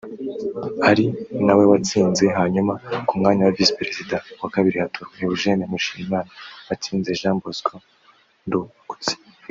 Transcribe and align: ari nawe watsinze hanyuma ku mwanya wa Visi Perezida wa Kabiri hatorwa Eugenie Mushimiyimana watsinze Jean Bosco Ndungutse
ari 0.89 1.05
nawe 1.45 1.63
watsinze 1.71 2.25
hanyuma 2.37 2.73
ku 3.07 3.13
mwanya 3.19 3.41
wa 3.43 3.53
Visi 3.57 3.77
Perezida 3.79 4.15
wa 4.41 4.49
Kabiri 4.53 4.75
hatorwa 4.83 5.13
Eugenie 5.25 5.69
Mushimiyimana 5.71 6.29
watsinze 6.67 7.09
Jean 7.19 7.37
Bosco 7.43 7.73
Ndungutse 8.47 9.11